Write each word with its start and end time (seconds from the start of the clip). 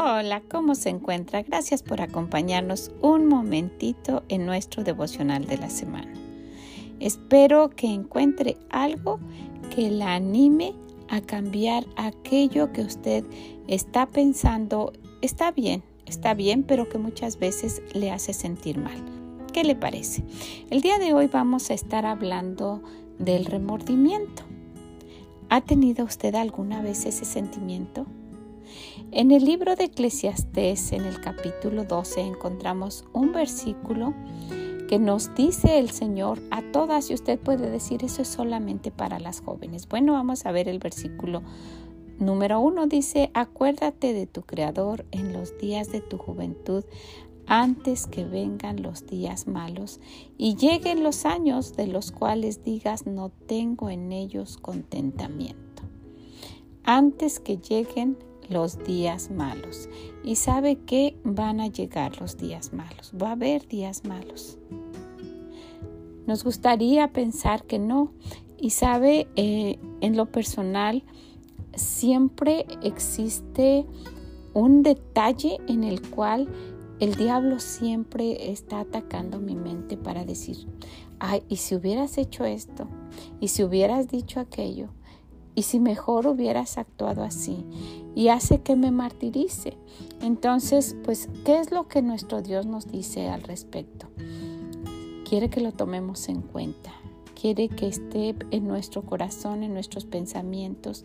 Hola, 0.00 0.42
¿cómo 0.48 0.76
se 0.76 0.90
encuentra? 0.90 1.42
Gracias 1.42 1.82
por 1.82 2.00
acompañarnos 2.00 2.92
un 3.02 3.26
momentito 3.26 4.22
en 4.28 4.46
nuestro 4.46 4.84
devocional 4.84 5.46
de 5.46 5.58
la 5.58 5.70
semana. 5.70 6.12
Espero 7.00 7.70
que 7.70 7.88
encuentre 7.88 8.56
algo 8.70 9.18
que 9.74 9.90
la 9.90 10.14
anime 10.14 10.72
a 11.08 11.20
cambiar 11.20 11.84
aquello 11.96 12.72
que 12.72 12.82
usted 12.82 13.24
está 13.66 14.06
pensando. 14.06 14.92
Está 15.20 15.50
bien, 15.50 15.82
está 16.06 16.32
bien, 16.32 16.62
pero 16.62 16.88
que 16.88 16.98
muchas 16.98 17.40
veces 17.40 17.82
le 17.92 18.12
hace 18.12 18.34
sentir 18.34 18.78
mal. 18.78 19.02
¿Qué 19.52 19.64
le 19.64 19.74
parece? 19.74 20.22
El 20.70 20.80
día 20.80 21.00
de 21.00 21.12
hoy 21.12 21.26
vamos 21.26 21.70
a 21.70 21.74
estar 21.74 22.06
hablando 22.06 22.84
del 23.18 23.46
remordimiento. 23.46 24.44
¿Ha 25.48 25.60
tenido 25.60 26.04
usted 26.04 26.36
alguna 26.36 26.82
vez 26.82 27.04
ese 27.04 27.24
sentimiento? 27.24 28.06
En 29.10 29.30
el 29.30 29.46
libro 29.46 29.74
de 29.74 29.84
Eclesiastés, 29.84 30.92
en 30.92 31.04
el 31.04 31.20
capítulo 31.22 31.84
12, 31.84 32.20
encontramos 32.20 33.06
un 33.14 33.32
versículo 33.32 34.12
que 34.86 34.98
nos 34.98 35.34
dice 35.34 35.78
el 35.78 35.88
Señor 35.88 36.38
a 36.50 36.60
todas, 36.72 37.10
y 37.10 37.14
usted 37.14 37.38
puede 37.38 37.70
decir, 37.70 38.04
eso 38.04 38.20
es 38.20 38.28
solamente 38.28 38.90
para 38.90 39.18
las 39.18 39.40
jóvenes. 39.40 39.88
Bueno, 39.88 40.12
vamos 40.12 40.44
a 40.44 40.52
ver 40.52 40.68
el 40.68 40.78
versículo 40.78 41.42
número 42.18 42.60
uno. 42.60 42.86
Dice, 42.86 43.30
acuérdate 43.32 44.12
de 44.12 44.26
tu 44.26 44.42
Creador 44.42 45.06
en 45.10 45.32
los 45.32 45.56
días 45.56 45.90
de 45.90 46.02
tu 46.02 46.18
juventud, 46.18 46.84
antes 47.46 48.06
que 48.06 48.26
vengan 48.26 48.82
los 48.82 49.06
días 49.06 49.46
malos 49.46 50.00
y 50.36 50.56
lleguen 50.56 51.02
los 51.02 51.24
años 51.24 51.74
de 51.76 51.86
los 51.86 52.12
cuales 52.12 52.62
digas, 52.62 53.06
no 53.06 53.30
tengo 53.30 53.88
en 53.88 54.12
ellos 54.12 54.58
contentamiento. 54.58 55.82
Antes 56.84 57.40
que 57.40 57.56
lleguen 57.56 58.18
los 58.48 58.82
días 58.84 59.30
malos. 59.30 59.88
Y 60.24 60.36
sabe 60.36 60.76
que 60.76 61.16
van 61.24 61.60
a 61.60 61.68
llegar 61.68 62.20
los 62.20 62.36
días 62.36 62.72
malos. 62.72 63.12
Va 63.20 63.30
a 63.30 63.32
haber 63.32 63.66
días 63.68 64.04
malos. 64.04 64.58
Nos 66.26 66.44
gustaría 66.44 67.12
pensar 67.12 67.64
que 67.64 67.78
no. 67.78 68.12
Y 68.58 68.70
sabe, 68.70 69.28
eh, 69.36 69.78
en 70.00 70.16
lo 70.16 70.26
personal, 70.26 71.04
siempre 71.74 72.66
existe 72.82 73.86
un 74.52 74.82
detalle 74.82 75.58
en 75.68 75.84
el 75.84 76.02
cual 76.10 76.48
el 77.00 77.14
diablo 77.14 77.60
siempre 77.60 78.50
está 78.50 78.80
atacando 78.80 79.38
mi 79.38 79.54
mente 79.54 79.96
para 79.96 80.24
decir, 80.24 80.66
ay, 81.20 81.42
¿y 81.48 81.56
si 81.56 81.76
hubieras 81.76 82.18
hecho 82.18 82.44
esto? 82.44 82.88
¿Y 83.40 83.48
si 83.48 83.62
hubieras 83.62 84.08
dicho 84.08 84.40
aquello? 84.40 84.88
Y 85.58 85.62
si 85.62 85.80
mejor 85.80 86.28
hubieras 86.28 86.78
actuado 86.78 87.24
así 87.24 87.64
y 88.14 88.28
hace 88.28 88.60
que 88.60 88.76
me 88.76 88.92
martirice. 88.92 89.76
Entonces, 90.22 90.94
pues, 91.02 91.28
¿qué 91.44 91.58
es 91.58 91.72
lo 91.72 91.88
que 91.88 92.00
nuestro 92.00 92.42
Dios 92.42 92.64
nos 92.64 92.86
dice 92.86 93.28
al 93.28 93.42
respecto? 93.42 94.06
Quiere 95.28 95.50
que 95.50 95.60
lo 95.60 95.72
tomemos 95.72 96.28
en 96.28 96.42
cuenta, 96.42 96.92
quiere 97.34 97.68
que 97.68 97.88
esté 97.88 98.36
en 98.52 98.68
nuestro 98.68 99.02
corazón, 99.02 99.64
en 99.64 99.74
nuestros 99.74 100.04
pensamientos, 100.04 101.04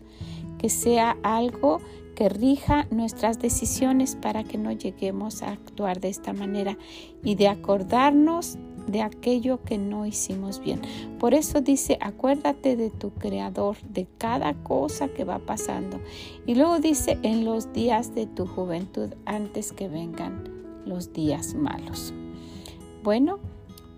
que 0.58 0.70
sea 0.70 1.16
algo 1.24 1.80
que 2.14 2.28
rija 2.28 2.86
nuestras 2.92 3.40
decisiones 3.40 4.14
para 4.14 4.44
que 4.44 4.56
no 4.56 4.70
lleguemos 4.70 5.42
a 5.42 5.50
actuar 5.50 6.00
de 6.00 6.10
esta 6.10 6.32
manera 6.32 6.78
y 7.24 7.34
de 7.34 7.48
acordarnos 7.48 8.56
de 8.86 9.02
aquello 9.02 9.62
que 9.62 9.78
no 9.78 10.06
hicimos 10.06 10.60
bien. 10.60 10.80
Por 11.18 11.34
eso 11.34 11.60
dice, 11.60 11.98
acuérdate 12.00 12.76
de 12.76 12.90
tu 12.90 13.10
creador, 13.10 13.76
de 13.88 14.06
cada 14.18 14.54
cosa 14.54 15.08
que 15.08 15.24
va 15.24 15.38
pasando. 15.38 16.00
Y 16.46 16.54
luego 16.54 16.78
dice, 16.78 17.18
en 17.22 17.44
los 17.44 17.72
días 17.72 18.14
de 18.14 18.26
tu 18.26 18.46
juventud, 18.46 19.10
antes 19.24 19.72
que 19.72 19.88
vengan 19.88 20.44
los 20.84 21.12
días 21.12 21.54
malos. 21.54 22.12
Bueno, 23.02 23.38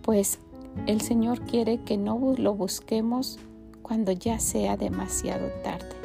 pues 0.03 0.39
el 0.87 1.01
Señor 1.01 1.41
quiere 1.43 1.79
que 1.79 1.97
no 1.97 2.35
lo 2.37 2.55
busquemos 2.55 3.39
cuando 3.83 4.13
ya 4.13 4.39
sea 4.39 4.77
demasiado 4.77 5.49
tarde. 5.63 5.97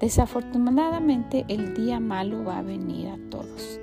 Desafortunadamente 0.00 1.44
el 1.48 1.74
día 1.74 2.00
malo 2.00 2.44
va 2.44 2.58
a 2.58 2.62
venir 2.62 3.08
a 3.08 3.18
todos. 3.30 3.80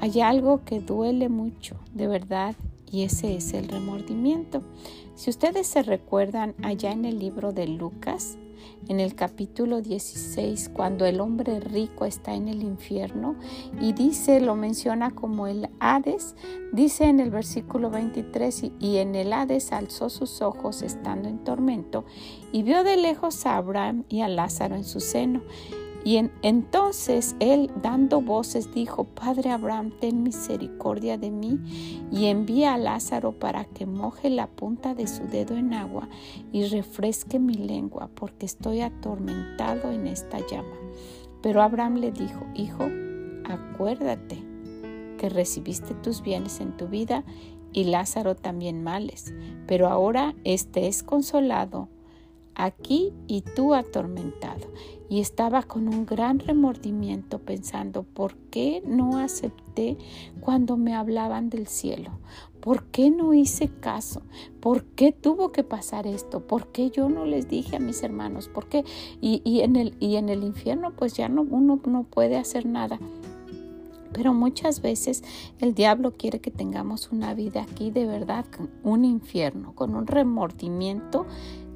Hay 0.00 0.20
algo 0.20 0.64
que 0.64 0.80
duele 0.80 1.28
mucho, 1.28 1.76
de 1.92 2.06
verdad, 2.06 2.54
y 2.90 3.02
ese 3.02 3.36
es 3.36 3.52
el 3.54 3.68
remordimiento. 3.68 4.62
Si 5.14 5.30
ustedes 5.30 5.66
se 5.66 5.82
recuerdan 5.82 6.54
allá 6.62 6.92
en 6.92 7.04
el 7.04 7.18
libro 7.18 7.52
de 7.52 7.66
Lucas, 7.66 8.38
en 8.88 9.00
el 9.00 9.14
capítulo 9.14 9.82
16, 9.82 10.70
cuando 10.72 11.04
el 11.04 11.20
hombre 11.20 11.60
rico 11.60 12.04
está 12.04 12.34
en 12.34 12.48
el 12.48 12.62
infierno 12.62 13.36
y 13.80 13.92
dice, 13.92 14.40
lo 14.40 14.54
menciona 14.54 15.10
como 15.10 15.46
el 15.46 15.68
Hades, 15.80 16.36
dice 16.72 17.04
en 17.04 17.20
el 17.20 17.30
versículo 17.30 17.90
23, 17.90 18.72
y 18.78 18.96
en 18.98 19.14
el 19.14 19.32
Hades 19.32 19.72
alzó 19.72 20.08
sus 20.08 20.40
ojos 20.40 20.82
estando 20.82 21.28
en 21.28 21.44
tormento 21.44 22.04
y 22.52 22.62
vio 22.62 22.84
de 22.84 22.96
lejos 22.96 23.44
a 23.46 23.56
Abraham 23.56 24.04
y 24.08 24.20
a 24.20 24.28
Lázaro 24.28 24.76
en 24.76 24.84
su 24.84 25.00
seno. 25.00 25.42
Y 26.08 26.16
entonces 26.40 27.36
él, 27.38 27.70
dando 27.82 28.22
voces, 28.22 28.72
dijo, 28.72 29.04
Padre 29.04 29.50
Abraham, 29.50 29.92
ten 30.00 30.22
misericordia 30.22 31.18
de 31.18 31.30
mí 31.30 31.60
y 32.10 32.28
envía 32.28 32.72
a 32.72 32.78
Lázaro 32.78 33.32
para 33.32 33.66
que 33.66 33.84
moje 33.84 34.30
la 34.30 34.46
punta 34.46 34.94
de 34.94 35.06
su 35.06 35.24
dedo 35.24 35.54
en 35.54 35.74
agua 35.74 36.08
y 36.50 36.64
refresque 36.64 37.38
mi 37.38 37.52
lengua, 37.52 38.08
porque 38.14 38.46
estoy 38.46 38.80
atormentado 38.80 39.92
en 39.92 40.06
esta 40.06 40.38
llama. 40.50 40.78
Pero 41.42 41.60
Abraham 41.60 41.96
le 41.96 42.10
dijo, 42.10 42.46
Hijo, 42.54 42.88
acuérdate 43.44 44.42
que 45.18 45.28
recibiste 45.28 45.92
tus 45.92 46.22
bienes 46.22 46.60
en 46.60 46.74
tu 46.78 46.88
vida 46.88 47.22
y 47.74 47.84
Lázaro 47.84 48.34
también 48.34 48.82
males, 48.82 49.34
pero 49.66 49.88
ahora 49.88 50.34
éste 50.44 50.88
es 50.88 51.02
consolado 51.02 51.90
aquí 52.54 53.12
y 53.26 53.42
tú 53.42 53.74
atormentado. 53.74 54.68
Y 55.08 55.20
estaba 55.20 55.62
con 55.62 55.88
un 55.88 56.04
gran 56.04 56.38
remordimiento 56.38 57.38
pensando, 57.38 58.02
¿por 58.02 58.36
qué 58.50 58.82
no 58.86 59.18
acepté 59.18 59.96
cuando 60.40 60.76
me 60.76 60.94
hablaban 60.94 61.48
del 61.48 61.66
cielo? 61.66 62.10
¿Por 62.60 62.84
qué 62.84 63.10
no 63.10 63.32
hice 63.34 63.68
caso? 63.68 64.22
¿Por 64.60 64.84
qué 64.84 65.12
tuvo 65.12 65.52
que 65.52 65.64
pasar 65.64 66.06
esto? 66.06 66.40
¿Por 66.46 66.66
qué 66.68 66.90
yo 66.90 67.08
no 67.08 67.24
les 67.24 67.48
dije 67.48 67.76
a 67.76 67.80
mis 67.80 68.02
hermanos? 68.02 68.48
¿Por 68.48 68.68
qué? 68.68 68.84
Y, 69.20 69.60
en, 69.60 69.76
el, 69.76 69.94
y 70.00 70.16
en 70.16 70.28
el 70.28 70.42
infierno 70.42 70.92
pues 70.92 71.14
ya 71.14 71.28
no, 71.28 71.42
uno 71.42 71.80
no 71.86 72.02
puede 72.02 72.36
hacer 72.36 72.66
nada. 72.66 72.98
Pero 74.12 74.34
muchas 74.34 74.80
veces 74.82 75.22
el 75.60 75.74
diablo 75.74 76.14
quiere 76.16 76.40
que 76.40 76.50
tengamos 76.50 77.12
una 77.12 77.34
vida 77.34 77.62
aquí 77.62 77.90
de 77.90 78.06
verdad, 78.06 78.44
un 78.82 79.04
infierno, 79.04 79.74
con 79.74 79.94
un 79.94 80.06
remordimiento 80.06 81.26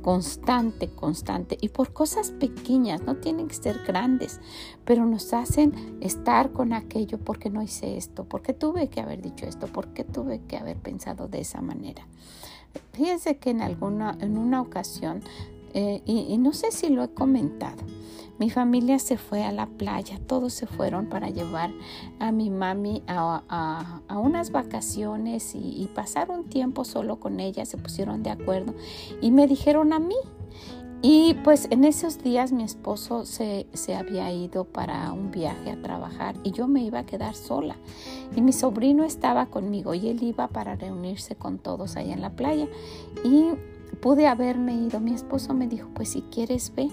constante, 0.03 0.89
constante 0.89 1.57
y 1.61 1.69
por 1.69 1.93
cosas 1.93 2.31
pequeñas, 2.33 3.03
no 3.03 3.17
tienen 3.17 3.49
que 3.49 3.55
ser 3.55 3.83
grandes, 3.87 4.41
pero 4.85 5.07
nos 5.07 5.33
hacen 5.33 5.99
estar 6.01 6.53
con 6.53 6.73
aquello 6.73 7.19
porque 7.19 7.49
no 7.49 7.63
hice 7.63 7.97
esto, 7.97 8.25
porque 8.25 8.53
tuve 8.53 8.89
que 8.89 9.01
haber 9.01 9.23
dicho 9.23 9.47
esto, 9.47 9.69
porque 9.69 10.05
tuve 10.05 10.41
que 10.41 10.57
haber 10.57 10.77
pensado 10.77 11.29
de 11.29 11.41
esa 11.41 11.61
manera. 11.61 12.07
Fíjense 12.93 13.39
que 13.39 13.51
en 13.51 13.63
alguna, 13.63 14.17
en 14.21 14.37
una 14.37 14.61
ocasión, 14.61 15.23
eh, 15.75 16.03
y 16.05 16.37
no 16.39 16.53
sé 16.53 16.71
si 16.73 16.91
lo 16.91 17.03
he 17.03 17.09
comentado, 17.09 17.83
mi 18.39 18.51
familia 18.51 18.99
se 18.99 19.17
fue 19.17 19.45
a 19.45 19.53
la 19.53 19.67
playa, 19.67 20.19
todos 20.27 20.53
se 20.53 20.67
fueron 20.67 21.07
para 21.07 21.31
llevar 21.31 21.71
a 22.19 22.33
mi 22.33 22.51
mami 22.51 23.03
a, 23.07 24.01
unas 24.11 24.51
vacaciones 24.51 25.55
y, 25.55 25.89
pasar 25.95 26.31
un 26.31 26.45
tiempo 26.45 26.85
solo 26.85 27.21
con 27.21 27.41
ella, 27.41 27.65
se 27.67 27.77
pusieron 27.77 28.23
de 28.23 28.31
acuerdo 28.31 28.75
y 29.21 29.31
me 29.31 29.47
dijeron 29.47 29.93
a 29.93 29.99
mí. 29.99 30.17
Y 31.05 31.35
pues 31.43 31.67
en 31.73 31.83
esos 31.83 32.23
días 32.23 32.53
mi 32.53 32.63
esposo 32.63 33.25
se, 33.27 33.67
se, 33.73 33.97
había 33.97 34.33
ido 34.33 34.65
para 34.65 35.11
un 35.13 35.33
viaje 35.33 35.73
a 35.73 35.83
trabajar 35.83 36.37
y 36.45 36.53
yo 36.53 36.69
me 36.69 36.85
iba 36.85 37.01
a 37.01 37.07
quedar 37.07 37.35
sola. 37.35 37.77
Y 38.37 38.41
mi 38.41 38.53
sobrino 38.53 39.03
estaba 39.03 39.47
conmigo 39.47 39.95
y 39.95 40.09
él 40.09 40.23
iba 40.23 40.47
para 40.47 40.77
reunirse 40.77 41.35
con 41.35 41.59
todos 41.59 41.97
allá 41.97 42.15
en 42.15 42.21
la 42.21 42.31
playa. 42.31 42.69
Y 43.25 43.47
pude 44.01 44.29
haberme 44.29 44.75
ido. 44.75 45.01
Mi 45.01 45.13
esposo 45.13 45.55
me 45.55 45.67
dijo, 45.67 45.89
pues 45.93 46.11
si 46.11 46.23
quieres 46.23 46.73
ve. 46.75 46.91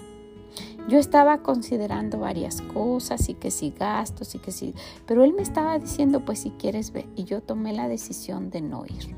Yo 0.88 0.98
estaba 0.98 1.42
considerando 1.42 2.18
varias 2.18 2.62
cosas 2.62 3.28
y 3.28 3.34
que 3.34 3.50
si 3.50 3.70
gastos 3.70 4.34
y 4.34 4.38
que 4.38 4.50
si, 4.50 4.74
pero 5.06 5.24
él 5.24 5.32
me 5.32 5.42
estaba 5.42 5.78
diciendo, 5.78 6.24
pues 6.24 6.40
si 6.40 6.50
quieres 6.50 6.92
ver, 6.92 7.06
y 7.16 7.24
yo 7.24 7.42
tomé 7.42 7.72
la 7.72 7.88
decisión 7.88 8.50
de 8.50 8.60
no 8.60 8.84
ir. 8.86 9.14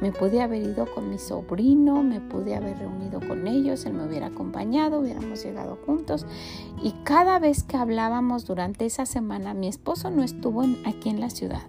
Me 0.00 0.12
pude 0.12 0.40
haber 0.40 0.62
ido 0.62 0.86
con 0.94 1.10
mi 1.10 1.18
sobrino, 1.18 2.02
me 2.02 2.20
pude 2.20 2.54
haber 2.54 2.78
reunido 2.78 3.20
con 3.20 3.46
ellos, 3.46 3.84
él 3.84 3.92
me 3.92 4.06
hubiera 4.06 4.28
acompañado, 4.28 5.00
hubiéramos 5.00 5.44
llegado 5.44 5.78
juntos. 5.84 6.24
Y 6.82 6.92
cada 7.04 7.38
vez 7.38 7.64
que 7.64 7.76
hablábamos 7.76 8.46
durante 8.46 8.86
esa 8.86 9.04
semana, 9.04 9.52
mi 9.52 9.68
esposo 9.68 10.10
no 10.10 10.22
estuvo 10.22 10.62
aquí 10.86 11.10
en 11.10 11.20
la 11.20 11.28
ciudad 11.28 11.62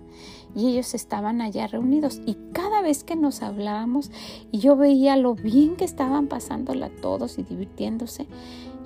y 0.56 0.68
ellos 0.68 0.94
estaban 0.94 1.42
allá 1.42 1.68
reunidos. 1.68 2.22
Y 2.26 2.38
cada 2.54 2.82
vez 2.82 3.04
que 3.04 3.16
nos 3.16 3.42
hablábamos 3.42 4.12
y 4.52 4.60
yo 4.60 4.76
veía 4.76 5.18
lo 5.18 5.36
bien 5.36 5.76
que 5.76 5.86
estaban 5.86 6.28
pasándola 6.28 6.90
todos 6.90 7.38
y 7.38 7.44
divirtiéndose, 7.44 8.28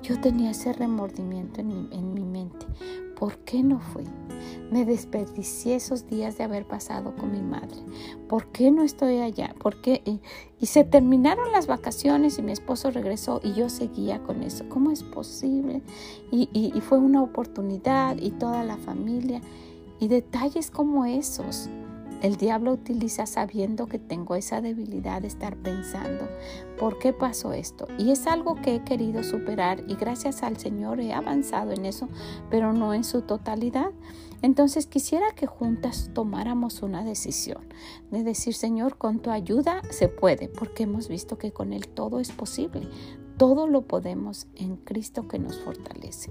yo 0.02 0.20
tenía 0.20 0.50
ese 0.50 0.72
remordimiento 0.72 1.60
en 1.60 1.68
mi, 1.68 1.88
en 1.92 2.14
mi 2.14 2.24
mente. 2.24 2.66
¿Por 3.16 3.38
qué 3.38 3.62
no 3.62 3.80
fui? 3.80 4.04
Me 4.70 4.84
desperdicié 4.84 5.76
esos 5.76 6.06
días 6.06 6.36
de 6.36 6.44
haber 6.44 6.66
pasado 6.66 7.16
con 7.16 7.32
mi 7.32 7.40
madre. 7.40 7.76
¿Por 8.28 8.48
qué 8.48 8.70
no 8.70 8.82
estoy 8.82 9.20
allá? 9.20 9.54
¿Por 9.58 9.80
qué? 9.80 10.02
Y, 10.04 10.66
se 10.66 10.84
terminaron 10.84 11.52
las 11.52 11.66
vacaciones 11.66 12.38
y 12.38 12.42
mi 12.42 12.52
esposo 12.52 12.90
regresó 12.90 13.40
y 13.42 13.54
yo 13.54 13.70
seguía 13.70 14.22
con 14.22 14.42
eso. 14.42 14.68
¿Cómo 14.68 14.90
es 14.90 15.02
posible? 15.02 15.82
Y, 16.30 16.48
y 16.52 16.80
fue 16.80 16.98
una 16.98 17.22
oportunidad 17.22 18.16
y 18.18 18.32
toda 18.32 18.64
la 18.64 18.76
familia. 18.76 19.40
Y 19.98 20.08
detalles 20.08 20.70
como 20.70 21.06
esos 21.06 21.70
el 22.22 22.36
diablo 22.36 22.72
utiliza 22.72 23.26
sabiendo 23.26 23.86
que 23.86 23.98
tengo 23.98 24.34
esa 24.34 24.60
debilidad 24.60 25.22
de 25.22 25.28
estar 25.28 25.56
pensando, 25.56 26.28
¿por 26.78 26.98
qué 26.98 27.12
pasó 27.12 27.52
esto? 27.52 27.86
Y 27.98 28.10
es 28.10 28.26
algo 28.26 28.56
que 28.56 28.76
he 28.76 28.84
querido 28.84 29.22
superar 29.22 29.82
y 29.86 29.94
gracias 29.96 30.42
al 30.42 30.56
Señor 30.56 31.00
he 31.00 31.12
avanzado 31.12 31.72
en 31.72 31.84
eso, 31.84 32.08
pero 32.50 32.72
no 32.72 32.94
en 32.94 33.04
su 33.04 33.22
totalidad. 33.22 33.90
Entonces 34.42 34.86
quisiera 34.86 35.26
que 35.34 35.46
juntas 35.46 36.10
tomáramos 36.12 36.82
una 36.82 37.04
decisión 37.04 37.64
de 38.10 38.22
decir, 38.22 38.54
Señor, 38.54 38.98
con 38.98 39.20
tu 39.20 39.30
ayuda 39.30 39.82
se 39.90 40.08
puede, 40.08 40.48
porque 40.48 40.84
hemos 40.84 41.08
visto 41.08 41.38
que 41.38 41.52
con 41.52 41.72
Él 41.72 41.88
todo 41.88 42.20
es 42.20 42.32
posible. 42.32 42.88
Todo 43.36 43.66
lo 43.66 43.82
podemos 43.82 44.46
en 44.54 44.76
Cristo 44.76 45.28
que 45.28 45.38
nos 45.38 45.58
fortalece. 45.58 46.30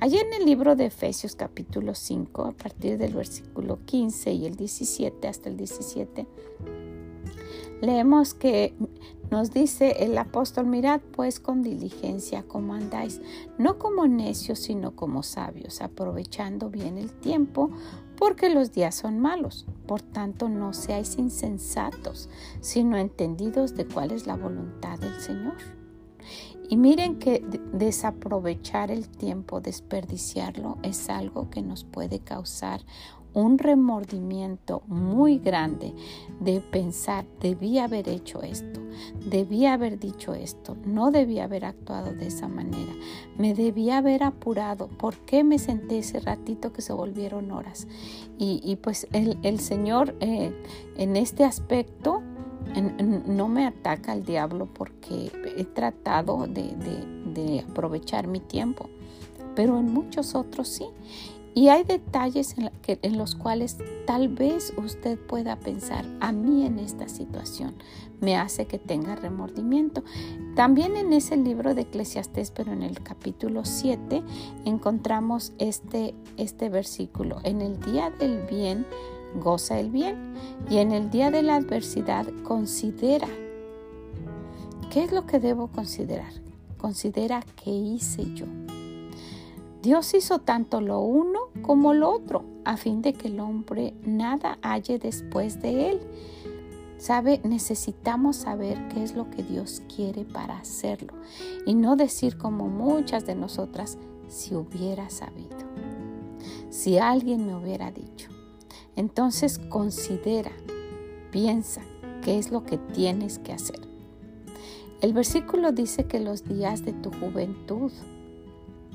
Allí 0.00 0.16
en 0.16 0.32
el 0.32 0.46
libro 0.46 0.74
de 0.74 0.86
Efesios 0.86 1.36
capítulo 1.36 1.94
5, 1.94 2.44
a 2.44 2.52
partir 2.52 2.96
del 2.96 3.12
versículo 3.12 3.78
15 3.84 4.32
y 4.32 4.46
el 4.46 4.56
17 4.56 5.28
hasta 5.28 5.50
el 5.50 5.58
17, 5.58 6.26
leemos 7.82 8.32
que 8.32 8.74
nos 9.30 9.50
dice 9.50 10.04
el 10.04 10.16
apóstol, 10.16 10.66
mirad 10.66 11.02
pues 11.12 11.40
con 11.40 11.62
diligencia 11.62 12.42
cómo 12.48 12.72
andáis, 12.72 13.20
no 13.58 13.78
como 13.78 14.06
necios, 14.06 14.60
sino 14.60 14.96
como 14.96 15.22
sabios, 15.22 15.82
aprovechando 15.82 16.70
bien 16.70 16.96
el 16.96 17.12
tiempo, 17.12 17.70
porque 18.16 18.48
los 18.48 18.72
días 18.72 18.94
son 18.94 19.18
malos. 19.18 19.66
Por 19.86 20.00
tanto, 20.00 20.48
no 20.48 20.72
seáis 20.72 21.18
insensatos, 21.18 22.30
sino 22.60 22.96
entendidos 22.96 23.74
de 23.74 23.86
cuál 23.86 24.12
es 24.12 24.26
la 24.26 24.36
voluntad 24.36 24.98
del 24.98 25.20
Señor. 25.20 25.85
Y 26.68 26.76
miren 26.76 27.18
que 27.18 27.44
desaprovechar 27.72 28.90
el 28.90 29.08
tiempo, 29.08 29.60
desperdiciarlo, 29.60 30.78
es 30.82 31.08
algo 31.08 31.48
que 31.50 31.62
nos 31.62 31.84
puede 31.84 32.20
causar 32.20 32.80
un 33.36 33.58
remordimiento 33.58 34.82
muy 34.86 35.38
grande 35.38 35.92
de 36.40 36.62
pensar, 36.62 37.26
debía 37.38 37.84
haber 37.84 38.08
hecho 38.08 38.42
esto, 38.42 38.80
debía 39.26 39.74
haber 39.74 39.98
dicho 39.98 40.32
esto, 40.32 40.74
no 40.86 41.10
debía 41.10 41.44
haber 41.44 41.66
actuado 41.66 42.14
de 42.14 42.28
esa 42.28 42.48
manera, 42.48 42.94
me 43.36 43.52
debía 43.52 43.98
haber 43.98 44.22
apurado, 44.22 44.88
¿por 44.88 45.18
qué 45.26 45.44
me 45.44 45.58
senté 45.58 45.98
ese 45.98 46.18
ratito 46.18 46.72
que 46.72 46.80
se 46.80 46.94
volvieron 46.94 47.50
horas? 47.50 47.86
Y, 48.38 48.76
pues 48.76 49.06
el, 49.12 49.60
Señor 49.60 50.16
eh, 50.20 50.54
en 50.96 51.16
este 51.16 51.44
aspecto 51.44 52.22
no 52.80 53.48
me 53.48 53.66
ataca 53.66 54.12
el 54.12 54.24
diablo 54.24 54.66
porque 54.66 55.30
he 55.56 55.64
tratado 55.64 56.46
de, 56.46 57.64
aprovechar 57.68 58.26
mi 58.26 58.40
tiempo, 58.40 58.88
pero 59.54 59.78
en 59.78 59.92
muchos 59.92 60.34
otros 60.34 60.68
sí. 60.68 60.86
Y 61.54 61.68
hay 61.68 61.84
detalles 61.84 62.54
en, 62.86 63.16
los 63.16 63.34
cuales 63.34 63.78
tal 64.06 64.28
vez 64.28 64.74
usted 64.76 65.18
pueda 65.18 65.56
pensar, 65.56 66.04
a 66.20 66.30
mí 66.30 66.66
en 66.66 66.78
esta 66.78 67.08
situación 67.08 67.74
me 68.20 68.36
hace 68.36 68.66
que 68.66 68.78
tenga 68.78 69.16
remordimiento. 69.16 70.04
También 70.54 70.96
en 70.96 71.14
ese 71.14 71.34
libro 71.38 71.74
de 71.74 71.82
Eclesiastés, 71.82 72.50
pero 72.50 72.72
en 72.72 72.82
el 72.82 73.02
capítulo 73.02 73.64
7, 73.64 74.22
encontramos 74.66 75.54
este, 75.58 76.14
este 76.36 76.68
versículo. 76.68 77.38
En 77.42 77.62
el 77.62 77.80
día 77.80 78.10
del 78.10 78.42
bien, 78.42 78.84
goza 79.40 79.78
el 79.78 79.90
bien 79.90 80.34
y 80.68 80.78
en 80.78 80.92
el 80.92 81.10
día 81.10 81.30
de 81.30 81.42
la 81.42 81.56
adversidad 81.56 82.26
considera. 82.42 83.28
¿Qué 84.90 85.04
es 85.04 85.12
lo 85.12 85.26
que 85.26 85.38
debo 85.38 85.68
considerar? 85.68 86.32
Considera 86.78 87.44
qué 87.62 87.70
hice 87.70 88.34
yo. 88.34 88.46
Dios 89.82 90.14
hizo 90.14 90.40
tanto 90.40 90.80
lo 90.80 91.00
uno 91.00 91.38
como 91.62 91.94
lo 91.94 92.10
otro, 92.10 92.44
a 92.64 92.76
fin 92.76 93.02
de 93.02 93.12
que 93.12 93.28
el 93.28 93.38
hombre 93.38 93.94
nada 94.04 94.58
halle 94.62 94.98
después 94.98 95.62
de 95.62 95.90
él. 95.90 96.00
Sabe, 96.98 97.40
necesitamos 97.44 98.36
saber 98.36 98.88
qué 98.88 99.04
es 99.04 99.14
lo 99.14 99.30
que 99.30 99.42
Dios 99.42 99.82
quiere 99.94 100.24
para 100.24 100.58
hacerlo 100.58 101.12
y 101.66 101.74
no 101.74 101.94
decir 101.94 102.38
como 102.38 102.68
muchas 102.68 103.26
de 103.26 103.34
nosotras, 103.34 103.98
si 104.28 104.54
hubiera 104.54 105.08
sabido, 105.08 105.56
si 106.70 106.98
alguien 106.98 107.46
me 107.46 107.54
hubiera 107.54 107.92
dicho. 107.92 108.35
Entonces 108.96 109.58
considera, 109.58 110.50
piensa 111.30 111.82
qué 112.22 112.38
es 112.38 112.50
lo 112.50 112.64
que 112.64 112.78
tienes 112.78 113.38
que 113.38 113.52
hacer. 113.52 113.80
El 115.02 115.12
versículo 115.12 115.72
dice 115.72 116.06
que 116.06 116.18
los 116.20 116.44
días 116.44 116.84
de 116.84 116.92
tu 116.94 117.10
juventud. 117.10 117.92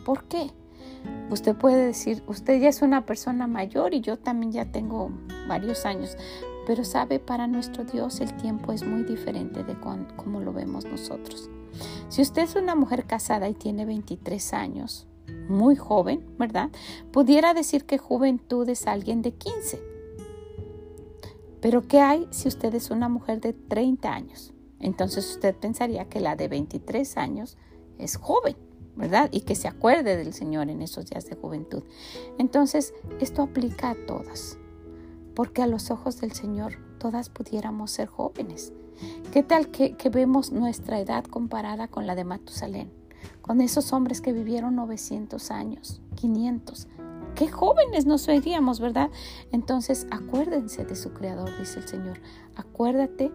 ¿Por 0.04 0.24
qué? 0.24 0.50
Usted 1.30 1.56
puede 1.56 1.86
decir, 1.86 2.24
usted 2.28 2.60
ya 2.60 2.70
es 2.70 2.82
una 2.82 3.06
persona 3.06 3.48
mayor 3.48 3.94
y 3.94 4.02
yo 4.02 4.18
también 4.18 4.52
ya 4.52 4.66
tengo 4.66 5.12
varios 5.48 5.86
años, 5.86 6.18
pero 6.66 6.84
sabe, 6.84 7.20
para 7.20 7.48
nuestro 7.48 7.84
Dios 7.84 8.20
el 8.20 8.36
tiempo 8.38 8.72
es 8.72 8.84
muy 8.84 9.04
diferente 9.04 9.64
de 9.64 9.76
como 9.80 10.42
lo 10.42 10.54
vemos 10.54 10.86
nosotros. 10.86 11.50
Si 12.10 12.22
usted 12.22 12.42
es 12.44 12.56
una 12.56 12.76
mujer 12.76 13.06
casada 13.06 13.48
y 13.48 13.54
tiene 13.54 13.86
23 13.86 14.54
años, 14.54 15.08
muy 15.48 15.76
joven, 15.76 16.26
¿verdad? 16.38 16.70
Pudiera 17.12 17.54
decir 17.54 17.86
que 17.86 17.98
juventud 17.98 18.68
es 18.68 18.88
alguien 18.88 19.22
de 19.22 19.34
15. 19.34 19.91
Pero 21.62 21.88
¿qué 21.88 22.00
hay 22.00 22.28
si 22.32 22.48
usted 22.48 22.74
es 22.74 22.90
una 22.90 23.08
mujer 23.08 23.40
de 23.40 23.54
30 23.54 24.12
años? 24.12 24.54
Entonces 24.80 25.30
usted 25.30 25.56
pensaría 25.56 26.10
que 26.10 26.20
la 26.20 26.36
de 26.36 26.48
23 26.48 27.18
años 27.18 27.58
es 28.00 28.18
joven, 28.18 28.56
¿verdad? 28.96 29.30
Y 29.32 29.42
que 29.42 29.56
se 29.56 29.68
acuerde 29.68 30.18
del 30.18 30.34
Señor 30.34 30.70
en 30.70 30.82
esos 30.82 31.06
días 31.06 31.28
de 31.28 31.36
juventud. 31.36 31.84
Entonces, 32.40 32.94
esto 33.20 33.44
aplica 33.44 33.92
a 33.92 33.96
todas, 34.08 34.58
porque 35.36 35.62
a 35.62 35.68
los 35.68 35.92
ojos 35.92 36.20
del 36.20 36.32
Señor 36.32 36.80
todas 36.98 37.30
pudiéramos 37.30 37.92
ser 37.92 38.08
jóvenes. 38.08 38.74
¿Qué 39.32 39.44
tal 39.44 39.70
que, 39.70 39.96
que 39.96 40.10
vemos 40.10 40.52
nuestra 40.52 41.00
edad 41.00 41.24
comparada 41.26 41.88
con 41.88 42.08
la 42.08 42.16
de 42.16 42.24
Matusalén? 42.24 42.92
Con 43.42 43.62
esos 43.62 43.94
hombres 43.94 44.20
que 44.20 44.34
vivieron 44.34 44.76
900 44.76 45.52
años, 45.52 46.02
500 46.16 46.88
qué 47.42 47.48
jóvenes 47.48 48.06
nos 48.06 48.28
oiríamos, 48.28 48.80
¿verdad? 48.80 49.10
Entonces 49.52 50.06
acuérdense 50.12 50.86
de 50.86 50.96
su 50.96 51.12
Creador, 51.12 51.50
dice 51.58 51.80
el 51.80 51.88
Señor. 51.88 52.20
Acuérdate 52.56 53.32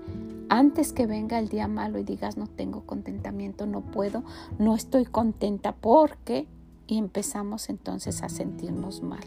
antes 0.48 0.92
que 0.92 1.08
venga 1.08 1.40
el 1.40 1.48
día 1.48 1.66
malo 1.66 1.98
y 1.98 2.04
digas 2.04 2.36
no 2.36 2.46
tengo 2.46 2.86
contentamiento, 2.86 3.66
no 3.66 3.80
puedo, 3.80 4.22
no 4.60 4.76
estoy 4.76 5.06
contenta 5.06 5.74
porque... 5.74 6.46
Y 6.86 6.98
empezamos 6.98 7.68
entonces 7.68 8.22
a 8.22 8.28
sentirnos 8.28 9.02
mal, 9.02 9.24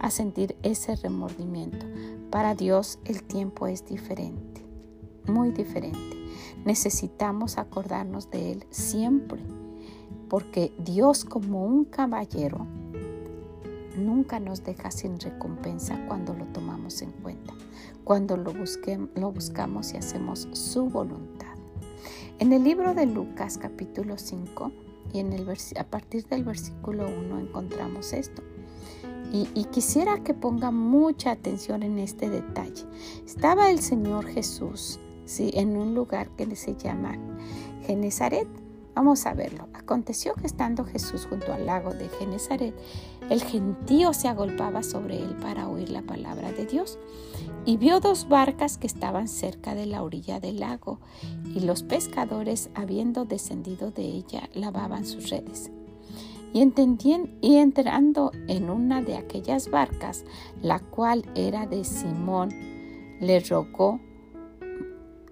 a 0.00 0.10
sentir 0.10 0.56
ese 0.64 0.96
remordimiento. 0.96 1.86
Para 2.28 2.56
Dios 2.56 2.98
el 3.04 3.22
tiempo 3.22 3.68
es 3.68 3.86
diferente, 3.86 4.66
muy 5.28 5.52
diferente. 5.52 6.16
Necesitamos 6.64 7.56
acordarnos 7.56 8.32
de 8.32 8.50
Él 8.50 8.66
siempre, 8.70 9.40
porque 10.28 10.72
Dios 10.76 11.24
como 11.24 11.64
un 11.64 11.84
caballero 11.84 12.66
nunca 13.98 14.40
nos 14.40 14.64
deja 14.64 14.90
sin 14.90 15.18
recompensa 15.20 15.98
cuando 16.06 16.34
lo 16.34 16.46
tomamos 16.46 17.02
en 17.02 17.12
cuenta, 17.12 17.52
cuando 18.04 18.36
lo, 18.36 18.54
lo 19.14 19.32
buscamos 19.32 19.92
y 19.92 19.96
hacemos 19.96 20.48
su 20.52 20.88
voluntad. 20.88 21.54
En 22.38 22.52
el 22.52 22.62
libro 22.62 22.94
de 22.94 23.06
Lucas 23.06 23.58
capítulo 23.58 24.16
5 24.16 24.72
y 25.12 25.18
en 25.18 25.32
el 25.32 25.48
a 25.48 25.84
partir 25.84 26.26
del 26.26 26.44
versículo 26.44 27.06
1 27.08 27.40
encontramos 27.40 28.12
esto. 28.12 28.42
Y, 29.30 29.64
quisiera 29.64 30.22
que 30.22 30.32
ponga 30.32 30.70
mucha 30.70 31.32
atención 31.32 31.82
en 31.82 31.98
este 31.98 32.30
detalle. 32.30 32.86
Estaba 33.26 33.70
el 33.70 33.80
Señor 33.80 34.24
Jesús 34.26 34.98
¿sí? 35.26 35.50
en 35.52 35.76
un 35.76 35.94
lugar 35.94 36.30
que 36.30 36.56
se 36.56 36.74
llama 36.76 37.18
Genezaret 37.86 38.48
Vamos 38.98 39.26
a 39.26 39.34
verlo. 39.34 39.68
Aconteció 39.74 40.34
que 40.34 40.48
estando 40.48 40.84
Jesús 40.84 41.28
junto 41.30 41.52
al 41.52 41.66
lago 41.66 41.94
de 41.94 42.08
Genezaret, 42.08 42.74
el 43.30 43.40
gentío 43.40 44.12
se 44.12 44.26
agolpaba 44.26 44.82
sobre 44.82 45.22
él 45.22 45.36
para 45.40 45.68
oír 45.68 45.88
la 45.88 46.02
palabra 46.02 46.50
de 46.50 46.66
Dios. 46.66 46.98
Y 47.64 47.76
vio 47.76 48.00
dos 48.00 48.28
barcas 48.28 48.76
que 48.76 48.88
estaban 48.88 49.28
cerca 49.28 49.76
de 49.76 49.86
la 49.86 50.02
orilla 50.02 50.40
del 50.40 50.58
lago, 50.58 50.98
y 51.44 51.60
los 51.60 51.84
pescadores, 51.84 52.70
habiendo 52.74 53.24
descendido 53.24 53.92
de 53.92 54.02
ella, 54.02 54.50
lavaban 54.52 55.06
sus 55.06 55.30
redes. 55.30 55.70
Y, 56.52 56.68
y 57.40 57.54
entrando 57.54 58.32
en 58.48 58.68
una 58.68 59.00
de 59.00 59.16
aquellas 59.16 59.70
barcas, 59.70 60.24
la 60.60 60.80
cual 60.80 61.22
era 61.36 61.68
de 61.68 61.84
Simón, 61.84 62.48
le 63.20 63.38
rogó, 63.38 64.00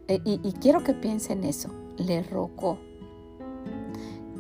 eh, 0.07 0.21
y, 0.25 0.39
y 0.45 0.53
quiero 0.53 0.85
que 0.85 0.95
piensen 0.95 1.43
eso, 1.43 1.75
le 1.97 2.23
rogó 2.23 2.79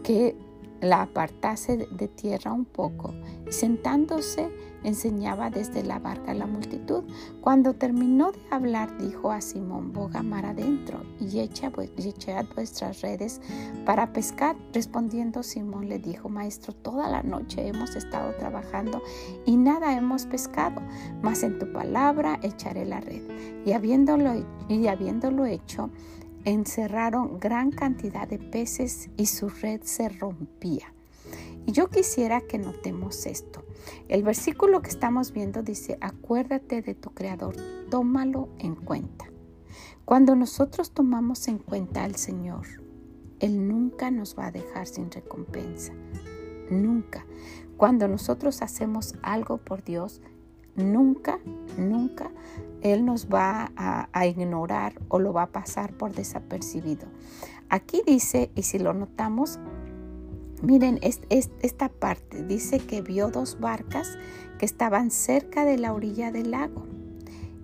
que 0.06 0.36
la 0.80 1.02
apartase 1.02 1.88
de 1.90 2.06
tierra 2.06 2.52
un 2.52 2.64
poco 2.64 3.12
y 3.48 3.50
sentándose 3.50 4.48
enseñaba 4.84 5.50
desde 5.50 5.82
la 5.82 5.98
barca 5.98 6.30
a 6.30 6.34
la 6.34 6.46
multitud. 6.46 7.02
Cuando 7.40 7.74
terminó 7.74 8.30
de 8.30 8.38
hablar 8.52 8.96
dijo 8.98 9.32
a 9.32 9.40
Simón, 9.40 9.92
boga 9.92 10.22
mar 10.22 10.46
adentro 10.46 11.02
y, 11.18 11.40
echa, 11.40 11.72
echad 11.96 12.46
vuestras 12.54 13.00
redes 13.00 13.40
para 13.84 14.12
pescar. 14.12 14.54
Respondiendo 14.72 15.42
Simón 15.42 15.88
le 15.88 15.98
dijo, 15.98 16.28
maestro, 16.28 16.72
toda 16.72 17.10
la 17.10 17.24
noche 17.24 17.66
hemos 17.66 17.96
estado 17.96 18.32
trabajando 18.36 19.02
y 19.44 19.56
nada 19.56 19.96
hemos 19.96 20.26
pescado, 20.26 20.80
mas 21.20 21.42
en 21.42 21.58
tu 21.58 21.72
palabra 21.72 22.38
echaré 22.42 22.84
la 22.84 23.00
red. 23.00 23.22
Y 23.64 23.72
habiéndolo, 23.72 24.46
y 24.68 24.86
habiéndolo 24.86 25.46
hecho, 25.46 25.90
encerraron 26.46 27.40
gran 27.40 27.72
cantidad 27.72 28.26
de 28.28 28.38
peces 28.38 29.10
y 29.16 29.26
su 29.26 29.48
red 29.48 29.82
se 29.82 30.08
rompía. 30.08 30.94
Y 31.66 31.72
yo 31.72 31.90
quisiera 31.90 32.40
que 32.40 32.58
notemos 32.58 33.26
esto. 33.26 33.64
El 34.08 34.22
versículo 34.22 34.80
que 34.80 34.90
estamos 34.90 35.32
viendo 35.32 35.64
dice, 35.64 35.98
acuérdate 36.00 36.82
de 36.82 36.94
tu 36.94 37.10
Creador, 37.10 37.56
tómalo 37.90 38.48
en 38.60 38.76
cuenta. 38.76 39.26
Cuando 40.04 40.36
nosotros 40.36 40.92
tomamos 40.92 41.48
en 41.48 41.58
cuenta 41.58 42.04
al 42.04 42.14
Señor, 42.14 42.66
Él 43.40 43.66
nunca 43.66 44.12
nos 44.12 44.38
va 44.38 44.46
a 44.46 44.52
dejar 44.52 44.86
sin 44.86 45.10
recompensa. 45.10 45.92
Nunca. 46.70 47.26
Cuando 47.76 48.06
nosotros 48.06 48.62
hacemos 48.62 49.16
algo 49.22 49.58
por 49.58 49.82
Dios, 49.82 50.22
nunca, 50.76 51.38
nunca 51.76 52.30
Él 52.82 53.04
nos 53.04 53.28
va 53.28 53.72
a, 53.76 54.26
ignorar 54.26 55.00
o 55.08 55.18
lo 55.18 55.32
va 55.32 55.42
a 55.42 55.52
pasar 55.52 55.92
por 55.92 56.14
desapercibido. 56.14 57.06
Aquí 57.68 58.02
dice, 58.06 58.50
y 58.54 58.62
si 58.62 58.78
lo 58.78 58.94
notamos, 58.94 59.58
miren 60.62 61.00
esta 61.00 61.88
parte, 61.88 62.44
dice 62.44 62.78
que 62.78 63.02
vio 63.02 63.28
dos 63.28 63.58
barcas 63.60 64.16
que 64.58 64.66
estaban 64.66 65.10
cerca 65.10 65.64
de 65.64 65.78
la 65.78 65.92
orilla 65.92 66.30
del 66.30 66.52
lago 66.52 66.84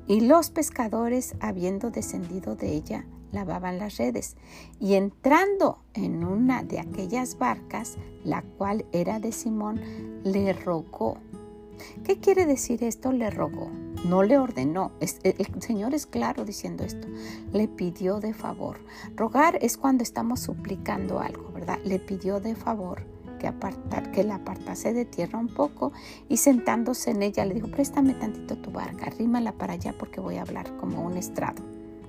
y 0.06 0.20
los 0.20 0.50
pescadores, 0.50 1.36
habiendo 1.40 1.90
descendido 1.90 2.56
de 2.56 2.72
ella, 2.72 3.06
lavaban 3.30 3.78
las 3.78 3.96
redes 3.96 4.36
y 4.78 4.94
entrando 4.94 5.78
en 5.94 6.24
una 6.24 6.62
de 6.62 6.80
aquellas 6.80 7.38
barcas, 7.38 7.96
la 8.24 8.42
cual 8.42 8.84
era 8.92 9.20
de 9.20 9.32
Simón, 9.32 9.80
le 10.24 10.52
rogó 10.52 11.18
¿Qué 12.04 12.18
quiere 12.18 12.46
decir 12.46 12.82
esto? 12.84 13.12
Le 13.12 13.30
rogó, 13.30 13.70
no 14.04 14.22
le 14.22 14.38
ordenó. 14.38 14.92
el 15.00 15.62
Señor 15.62 15.94
es 15.94 16.06
claro 16.06 16.44
diciendo 16.44 16.84
esto. 16.84 17.08
Le 17.52 17.68
pidió 17.68 18.20
de 18.20 18.34
favor. 18.34 18.78
Rogar 19.16 19.58
es 19.60 19.76
cuando 19.76 20.02
estamos 20.02 20.40
suplicando 20.40 21.20
algo, 21.20 21.50
¿verdad? 21.52 21.78
Le 21.84 21.98
pidió 21.98 22.40
de 22.40 22.54
favor 22.54 23.04
que, 23.42 23.48
apartar, 23.48 24.12
que 24.12 24.22
la 24.22 24.36
apartase 24.36 24.92
de 24.92 25.04
tierra 25.04 25.38
un 25.38 25.48
poco 25.48 25.92
y 26.28 26.36
sentándose 26.36 27.10
en 27.10 27.22
ella 27.22 27.44
le 27.44 27.54
dijo, 27.54 27.68
préstame 27.68 28.14
tantito 28.14 28.56
tu 28.56 28.70
barca, 28.70 29.06
arrímala 29.06 29.52
para 29.52 29.72
allá 29.72 29.94
porque 29.98 30.20
voy 30.20 30.36
a 30.36 30.42
hablar 30.42 30.76
como 30.76 31.02
un 31.02 31.16
estrado, 31.16 31.62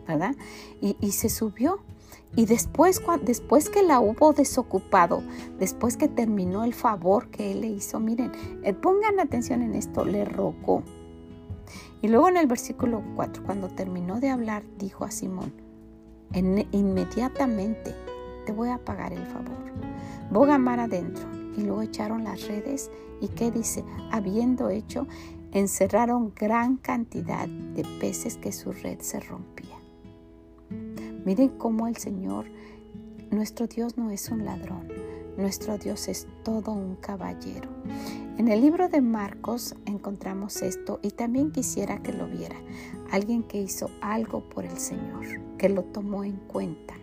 ¿verdad? 0.07 0.35
Y, 0.79 0.95
y 1.01 1.11
se 1.13 1.29
subió 1.29 1.79
y 2.35 2.45
después, 2.45 3.01
después 3.21 3.69
que 3.69 3.83
la 3.83 3.99
hubo 3.99 4.33
desocupado, 4.33 5.21
después 5.59 5.97
que 5.97 6.07
terminó 6.07 6.63
el 6.63 6.73
favor 6.73 7.29
que 7.29 7.51
él 7.51 7.61
le 7.61 7.67
hizo, 7.67 7.99
miren, 7.99 8.31
eh, 8.63 8.73
pongan 8.73 9.19
atención 9.19 9.61
en 9.61 9.75
esto, 9.75 10.03
le 10.03 10.25
rogó. 10.25 10.83
Y 12.01 12.07
luego 12.07 12.29
en 12.29 12.37
el 12.37 12.47
versículo 12.47 13.03
4, 13.15 13.43
cuando 13.43 13.69
terminó 13.69 14.19
de 14.19 14.29
hablar, 14.29 14.63
dijo 14.77 15.05
a 15.05 15.11
Simón, 15.11 15.53
inmediatamente 16.33 17.95
te 18.45 18.51
voy 18.51 18.69
a 18.69 18.77
pagar 18.77 19.13
el 19.13 19.25
favor. 19.27 19.63
Boga 20.31 20.57
mar 20.57 20.79
adentro. 20.79 21.23
Y 21.55 21.61
luego 21.61 21.83
echaron 21.83 22.23
las 22.23 22.47
redes 22.47 22.89
y 23.21 23.27
qué 23.27 23.51
dice, 23.51 23.85
habiendo 24.11 24.69
hecho, 24.69 25.07
encerraron 25.51 26.33
gran 26.35 26.77
cantidad 26.77 27.47
de 27.47 27.85
peces 27.99 28.37
que 28.37 28.51
su 28.51 28.71
red 28.71 28.99
se 29.01 29.19
rompía. 29.19 29.82
Miren 31.25 31.49
cómo 31.57 31.87
el 31.87 31.95
Señor, 31.95 32.45
nuestro 33.31 33.67
Dios 33.67 33.97
no 33.97 34.11
es 34.11 34.29
un 34.29 34.43
ladrón, 34.43 34.89
nuestro 35.37 35.77
Dios 35.77 36.07
es 36.09 36.27
todo 36.43 36.73
un 36.73 36.95
caballero. 36.97 37.69
En 38.37 38.49
el 38.49 38.61
libro 38.61 38.89
de 38.89 38.99
Marcos 38.99 39.75
encontramos 39.85 40.61
esto 40.61 40.99
y 41.01 41.11
también 41.11 41.51
quisiera 41.51 42.03
que 42.03 42.11
lo 42.11 42.27
viera. 42.27 42.57
Alguien 43.11 43.43
que 43.43 43.61
hizo 43.61 43.89
algo 44.01 44.41
por 44.49 44.65
el 44.65 44.77
Señor, 44.77 45.25
que 45.57 45.69
lo 45.69 45.83
tomó 45.83 46.23
en 46.25 46.35
cuenta, 46.35 46.95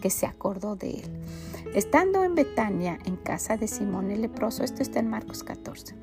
que 0.00 0.10
se 0.10 0.26
acordó 0.26 0.76
de 0.76 0.90
él. 0.90 1.10
Estando 1.74 2.24
en 2.24 2.34
Betania, 2.34 2.98
en 3.04 3.16
casa 3.16 3.56
de 3.56 3.68
Simón 3.68 4.10
el 4.10 4.22
leproso, 4.22 4.64
esto 4.64 4.80
está 4.80 4.98
en 4.98 5.10
Marcos 5.10 5.42
14, 5.42 5.94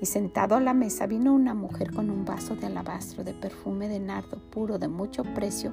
y 0.00 0.06
sentado 0.06 0.56
a 0.56 0.60
la 0.60 0.74
mesa 0.74 1.06
vino 1.06 1.32
una 1.32 1.54
mujer 1.54 1.92
con 1.92 2.10
un 2.10 2.26
vaso 2.26 2.54
de 2.54 2.66
alabastro 2.66 3.24
de 3.24 3.32
perfume 3.32 3.88
de 3.88 3.98
nardo 3.98 4.38
puro 4.50 4.78
de 4.78 4.88
mucho 4.88 5.22
precio, 5.22 5.72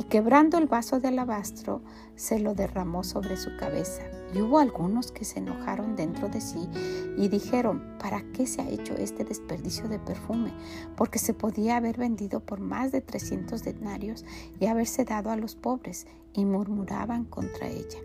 y 0.00 0.04
quebrando 0.04 0.58
el 0.58 0.66
vaso 0.66 0.98
de 0.98 1.08
alabastro, 1.08 1.82
se 2.16 2.40
lo 2.40 2.54
derramó 2.54 3.04
sobre 3.04 3.36
su 3.36 3.56
cabeza. 3.56 4.02
Y 4.34 4.40
hubo 4.40 4.58
algunos 4.58 5.12
que 5.12 5.24
se 5.24 5.38
enojaron 5.38 5.94
dentro 5.94 6.28
de 6.28 6.40
sí 6.40 6.68
y 7.16 7.28
dijeron, 7.28 7.96
¿para 8.00 8.22
qué 8.32 8.46
se 8.46 8.60
ha 8.60 8.68
hecho 8.68 8.94
este 8.94 9.24
desperdicio 9.24 9.88
de 9.88 10.00
perfume? 10.00 10.52
Porque 10.96 11.20
se 11.20 11.32
podía 11.32 11.76
haber 11.76 11.96
vendido 11.96 12.40
por 12.40 12.58
más 12.58 12.90
de 12.90 13.02
300 13.02 13.62
denarios 13.62 14.24
y 14.58 14.66
haberse 14.66 15.04
dado 15.04 15.30
a 15.30 15.36
los 15.36 15.54
pobres, 15.54 16.06
y 16.36 16.44
murmuraban 16.44 17.24
contra 17.24 17.68
ella. 17.68 17.98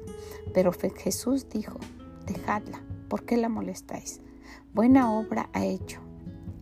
Pero 0.53 0.71
Jesús 0.71 1.47
dijo, 1.49 1.77
dejadla, 2.25 2.81
¿por 3.09 3.25
qué 3.25 3.37
la 3.37 3.49
molestáis? 3.49 4.21
Buena 4.73 5.13
obra 5.13 5.49
ha 5.53 5.65
hecho. 5.65 5.99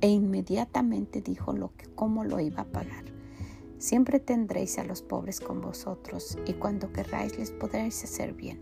E 0.01 0.09
inmediatamente 0.09 1.21
dijo 1.21 1.53
lo 1.53 1.75
que, 1.75 1.85
cómo 1.93 2.23
lo 2.23 2.39
iba 2.39 2.63
a 2.63 2.71
pagar. 2.71 3.05
Siempre 3.77 4.19
tendréis 4.19 4.77
a 4.77 4.83
los 4.83 5.01
pobres 5.01 5.39
con 5.39 5.61
vosotros 5.61 6.37
y 6.45 6.53
cuando 6.53 6.91
querráis 6.91 7.37
les 7.37 7.51
podréis 7.51 8.03
hacer 8.03 8.33
bien, 8.33 8.61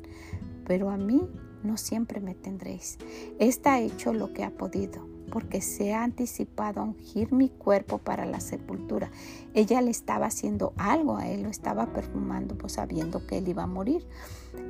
pero 0.65 0.89
a 0.91 0.97
mí 0.97 1.27
no 1.63 1.77
siempre 1.77 2.21
me 2.21 2.35
tendréis. 2.35 2.97
Esta 3.39 3.73
ha 3.73 3.79
hecho 3.79 4.13
lo 4.13 4.33
que 4.33 4.43
ha 4.43 4.51
podido, 4.51 5.07
porque 5.31 5.61
se 5.61 5.93
ha 5.93 6.03
anticipado 6.03 6.81
a 6.81 6.83
ungir 6.83 7.31
mi 7.31 7.49
cuerpo 7.49 7.97
para 7.97 8.25
la 8.25 8.39
sepultura. 8.39 9.11
Ella 9.53 9.81
le 9.81 9.91
estaba 9.91 10.27
haciendo 10.27 10.73
algo 10.77 11.17
a 11.17 11.27
él, 11.27 11.43
lo 11.43 11.49
estaba 11.49 11.87
perfumando, 11.93 12.57
pues 12.57 12.73
sabiendo 12.73 13.25
que 13.25 13.37
él 13.37 13.47
iba 13.47 13.63
a 13.63 13.67
morir. 13.67 14.05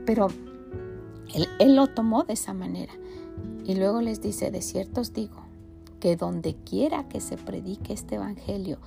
Pero 0.06 0.28
él, 1.34 1.48
él 1.60 1.76
lo 1.76 1.88
tomó 1.88 2.24
de 2.24 2.34
esa 2.34 2.54
manera. 2.54 2.94
Y 3.66 3.76
luego 3.76 4.02
les 4.02 4.22
dice, 4.22 4.52
de 4.52 4.62
cierto 4.62 5.02
os 5.02 5.14
digo, 5.14 5.48
que 6.00 6.16
donde 6.16 6.56
quiera 6.56 7.08
que 7.08 7.22
se 7.22 7.38
predique 7.38 7.94
este 7.94 8.16
evangelio 8.16 8.80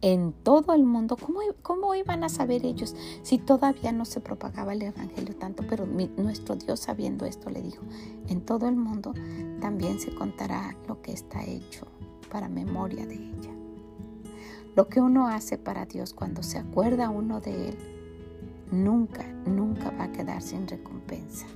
en 0.00 0.32
todo 0.32 0.74
el 0.74 0.84
mundo, 0.84 1.16
¿cómo, 1.16 1.40
¿cómo, 1.62 1.94
iban 1.94 2.22
a 2.22 2.28
saber 2.28 2.64
ellos 2.64 2.94
si 3.22 3.38
todavía 3.38 3.92
no 3.92 4.04
se 4.04 4.20
propagaba 4.20 4.72
el 4.72 4.82
Evangelio 4.82 5.34
tanto? 5.36 5.64
Pero 5.68 5.86
nuestro 5.86 6.54
Dios 6.56 6.80
sabiendo 6.80 7.26
esto 7.26 7.50
le 7.50 7.62
dijo, 7.62 7.82
en 8.28 8.40
todo 8.40 8.68
el 8.68 8.76
mundo 8.76 9.12
también 9.60 9.98
se 9.98 10.14
contará 10.14 10.76
lo 10.86 11.02
que 11.02 11.12
está 11.12 11.44
hecho 11.44 11.86
para 12.30 12.48
memoria 12.48 13.06
de 13.06 13.14
ella. 13.14 13.50
Lo 14.76 14.88
que 14.88 15.00
uno 15.00 15.26
hace 15.26 15.58
para 15.58 15.86
Dios 15.86 16.14
cuando 16.14 16.42
se 16.44 16.58
acuerda 16.58 17.10
uno 17.10 17.40
de 17.40 17.70
Él, 17.70 17.78
nunca, 18.70 19.24
nunca 19.46 19.90
va 19.90 20.04
a 20.04 20.12
quedar 20.12 20.40
sin 20.40 20.68
recompensa. 20.68 21.46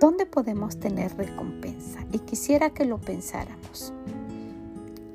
¿Dónde 0.00 0.26
podemos 0.26 0.80
tener 0.80 1.16
recompensa? 1.16 2.00
Y 2.10 2.20
quisiera 2.20 2.70
que 2.70 2.86
lo 2.86 2.98
pensáramos. 2.98 3.92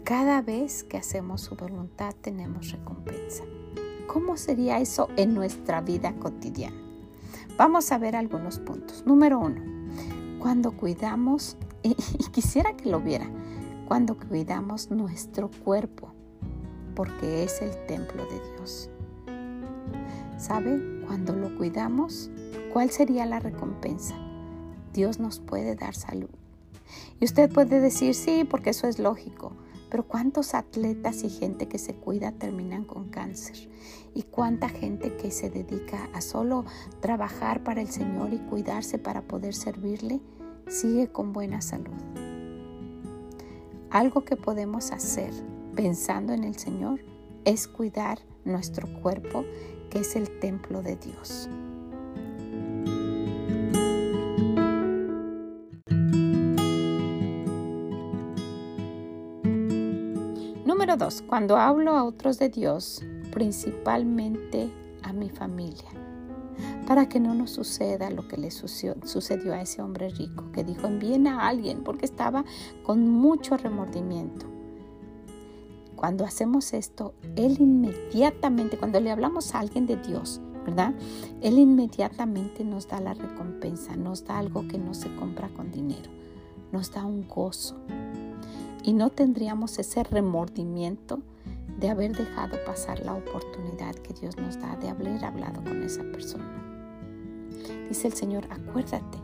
Cada 0.05 0.41
vez 0.41 0.85
que 0.85 0.97
hacemos 0.97 1.41
su 1.41 1.55
voluntad 1.55 2.15
tenemos 2.21 2.71
recompensa. 2.71 3.43
¿Cómo 4.07 4.37
sería 4.37 4.79
eso 4.79 5.09
en 5.17 5.33
nuestra 5.33 5.81
vida 5.81 6.13
cotidiana? 6.13 6.77
Vamos 7.57 7.91
a 7.91 7.97
ver 7.97 8.15
algunos 8.15 8.59
puntos. 8.59 9.03
Número 9.05 9.39
uno, 9.39 9.59
cuando 10.39 10.77
cuidamos, 10.77 11.57
y, 11.83 11.95
quisiera 12.31 12.77
que 12.77 12.89
lo 12.89 13.01
viera, 13.01 13.27
cuando 13.87 14.17
cuidamos 14.17 14.91
nuestro 14.91 15.49
cuerpo, 15.49 16.13
porque 16.95 17.43
es 17.43 17.61
el 17.61 17.71
templo 17.87 18.23
de 18.25 18.39
Dios. 18.51 18.89
¿Sabe? 20.37 21.03
Cuando 21.07 21.33
lo 21.33 21.57
cuidamos, 21.57 22.29
¿Cuál 22.75 22.89
sería 22.89 23.25
la 23.25 23.39
recompensa? 23.39 24.15
Dios 24.91 25.17
nos 25.17 25.39
puede 25.39 25.75
dar 25.75 25.95
salud. 25.95 26.27
Y 27.21 27.23
usted 27.23 27.49
puede 27.49 27.79
decir, 27.79 28.13
sí, 28.13 28.43
porque 28.43 28.71
eso 28.71 28.89
es 28.89 28.99
lógico. 28.99 29.53
Pero 29.89 30.07
¿cuántos 30.07 30.53
atletas 30.53 31.23
y 31.23 31.29
gente 31.29 31.67
que 31.67 31.77
se 31.77 31.95
cuida 31.95 32.31
terminan 32.31 32.83
con 32.83 33.09
cáncer? 33.09 33.69
¿Y 34.13 34.23
cuánta 34.23 34.69
gente 34.69 35.15
que 35.17 35.31
se 35.31 35.49
dedica 35.49 36.09
a 36.13 36.21
solo 36.21 36.65
trabajar 37.01 37.63
para 37.63 37.81
el 37.81 37.89
Señor 37.89 38.33
y 38.33 38.39
cuidarse 38.39 38.97
para 38.97 39.21
poder 39.21 39.53
servirle 39.53 40.19
sigue 40.67 41.07
con 41.09 41.33
buena 41.33 41.61
salud? 41.61 41.93
Algo 43.91 44.25
que 44.25 44.35
podemos 44.35 44.91
hacer 44.91 45.31
pensando 45.75 46.33
en 46.33 46.43
el 46.43 46.57
Señor 46.57 47.01
es 47.45 47.67
cuidar 47.67 48.19
nuestro 48.43 48.87
cuerpo, 49.01 49.45
que 49.89 49.99
es 49.99 50.15
el 50.15 50.39
templo 50.39 50.81
de 50.81 50.95
Dios. 50.95 51.47
Cuando 61.27 61.57
hablo 61.57 61.91
a 61.91 62.05
otros 62.05 62.39
de 62.39 62.47
Dios, 62.47 63.03
principalmente 63.33 64.71
a 65.03 65.11
mi 65.11 65.29
familia, 65.29 65.89
para 66.87 67.09
que 67.09 67.19
no 67.19 67.33
nos 67.33 67.51
suceda 67.51 68.09
lo 68.11 68.29
que 68.29 68.37
le 68.37 68.49
sucedió, 68.49 69.53
a 69.53 69.61
ese 69.61 69.81
hombre 69.81 70.07
rico 70.07 70.53
que 70.53 70.63
dijo 70.63 70.87
envíen 70.87 71.27
a 71.27 71.49
alguien 71.49 71.83
porque 71.83 72.05
estaba 72.05 72.45
con 72.83 73.09
mucho 73.09 73.57
remordimiento. 73.57 74.45
Cuando 75.97 76.23
hacemos 76.23 76.71
esto, 76.71 77.13
Él 77.35 77.57
inmediatamente, 77.59 78.77
cuando 78.77 79.01
le 79.01 79.11
hablamos 79.11 79.53
a 79.53 79.59
alguien 79.59 79.85
de 79.87 79.97
Dios, 79.97 80.39
¿verdad? 80.65 80.93
Él 81.41 81.59
inmediatamente 81.59 82.63
nos 82.63 82.87
da 82.87 83.01
la 83.01 83.13
recompensa, 83.13 83.97
nos 83.97 84.23
da 84.23 84.37
algo 84.37 84.65
que 84.69 84.77
no 84.77 84.93
se 84.93 85.13
compra 85.17 85.49
con 85.49 85.71
dinero, 85.71 86.09
nos 86.71 86.93
da 86.93 87.05
un 87.05 87.27
gozo, 87.27 87.75
y 88.85 88.93
no 88.93 89.09
tendríamos 89.09 89.79
ese 89.79 90.03
remordimiento 90.03 91.19
de 91.79 91.89
haber 91.89 92.15
dejado 92.15 92.63
pasar 92.65 92.99
la 92.99 93.15
oportunidad 93.15 93.95
que 93.95 94.13
Dios 94.13 94.37
nos 94.37 94.59
da 94.59 94.75
de 94.75 94.89
haber 94.89 95.25
hablado 95.25 95.63
con 95.63 95.81
esa 95.81 96.03
persona. 96.03 96.63
Dice 97.89 98.07
el 98.07 98.13
Señor, 98.13 98.45
acuérdate, 98.51 99.17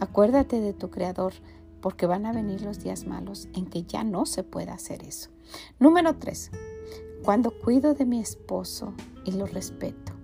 acuérdate 0.00 0.60
de 0.60 0.72
tu 0.72 0.90
Creador, 0.90 1.34
porque 1.80 2.06
van 2.06 2.26
a 2.26 2.32
venir 2.32 2.62
los 2.62 2.80
días 2.80 3.06
malos 3.06 3.48
en 3.54 3.66
que 3.66 3.84
ya 3.84 4.02
no 4.02 4.26
se 4.26 4.42
pueda 4.42 4.74
hacer 4.74 5.04
eso. 5.04 5.30
Número 5.78 6.16
tres, 6.16 6.50
cuando 7.22 7.52
cuido 7.52 7.94
de 7.94 8.06
mi 8.06 8.18
esposo 8.18 8.92
y 9.24 9.32
lo 9.32 9.46
respeto, 9.46 10.14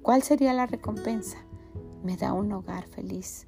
¿cuál 0.00 0.22
sería 0.22 0.54
la 0.54 0.64
recompensa? 0.64 1.36
Me 2.02 2.16
da 2.16 2.32
un 2.32 2.50
hogar 2.52 2.86
feliz 2.86 3.46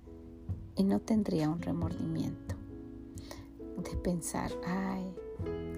y 0.76 0.84
no 0.84 1.00
tendría 1.00 1.48
un 1.48 1.62
remordimiento 1.62 2.55
de 3.82 3.96
pensar, 3.96 4.50
ay, 4.66 5.14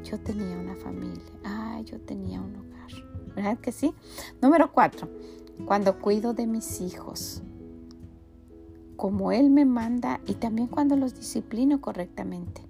yo 0.05 0.19
tenía 0.19 0.57
una 0.57 0.77
familia, 0.77 1.33
ay, 1.45 1.85
yo 1.85 2.01
tenía 2.01 2.41
un 2.41 2.57
hogar. 2.57 2.91
¿Verdad 3.35 3.59
que 3.59 3.73
sí? 3.73 3.95
Número 4.41 4.73
cuatro, 4.73 5.09
cuando 5.65 5.99
cuido 5.99 6.35
de 6.35 6.47
mis 6.47 6.81
hijos, 6.81 7.43
como 8.97 9.33
Él 9.33 9.51
me 9.51 9.65
manda 9.65 10.21
y 10.27 10.35
también 10.35 10.69
cuando 10.69 10.97
los 10.97 11.15
disciplino 11.15 11.81
correctamente. 11.81 12.63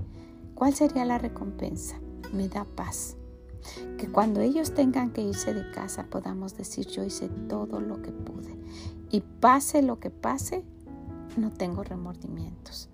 ¿Cuál 0.55 0.75
sería 0.75 1.05
la 1.05 1.19
recompensa? 1.19 2.01
Me 2.33 2.49
da 2.49 2.65
paz. 2.65 3.17
Que 3.97 4.11
cuando 4.11 4.41
ellos 4.41 4.75
tengan 4.75 5.11
que 5.11 5.23
irse 5.23 5.55
de 5.55 5.71
casa 5.71 6.07
podamos 6.11 6.57
decir 6.57 6.87
yo 6.87 7.05
hice 7.05 7.29
todo 7.49 7.81
lo 7.81 8.03
que 8.03 8.13
pude. 8.13 8.57
Y 9.11 9.21
pase 9.21 9.83
lo 9.83 10.01
que 10.01 10.11
pase, 10.11 10.65
no 11.37 11.51
tengo 11.51 11.83
remordimientos 11.83 12.91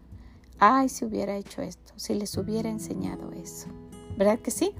ay, 0.59 0.89
si 0.89 1.05
hubiera 1.05 1.37
hecho 1.37 1.63
esto, 1.63 1.93
si 1.97 2.15
les 2.15 2.37
hubiera 2.37 2.69
enseñado 2.69 3.33
eso. 3.33 3.69
¿Verdad 4.17 4.39
que 4.39 4.51
sí? 4.51 4.73